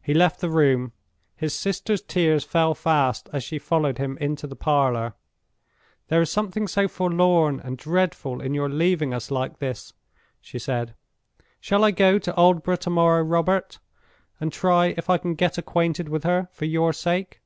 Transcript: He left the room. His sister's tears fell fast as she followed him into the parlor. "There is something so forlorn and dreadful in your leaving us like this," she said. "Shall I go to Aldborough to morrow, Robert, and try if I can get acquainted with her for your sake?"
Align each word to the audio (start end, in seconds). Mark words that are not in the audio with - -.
He 0.00 0.14
left 0.14 0.40
the 0.40 0.48
room. 0.48 0.92
His 1.34 1.52
sister's 1.52 2.00
tears 2.02 2.44
fell 2.44 2.72
fast 2.72 3.28
as 3.32 3.42
she 3.42 3.58
followed 3.58 3.98
him 3.98 4.16
into 4.20 4.46
the 4.46 4.54
parlor. 4.54 5.14
"There 6.06 6.22
is 6.22 6.30
something 6.30 6.68
so 6.68 6.86
forlorn 6.86 7.58
and 7.58 7.76
dreadful 7.76 8.40
in 8.40 8.54
your 8.54 8.68
leaving 8.68 9.12
us 9.12 9.28
like 9.28 9.58
this," 9.58 9.92
she 10.40 10.60
said. 10.60 10.94
"Shall 11.60 11.82
I 11.82 11.90
go 11.90 12.16
to 12.20 12.32
Aldborough 12.36 12.76
to 12.78 12.90
morrow, 12.90 13.24
Robert, 13.24 13.80
and 14.38 14.52
try 14.52 14.94
if 14.96 15.10
I 15.10 15.18
can 15.18 15.34
get 15.34 15.58
acquainted 15.58 16.08
with 16.08 16.22
her 16.22 16.46
for 16.52 16.66
your 16.66 16.92
sake?" 16.92 17.40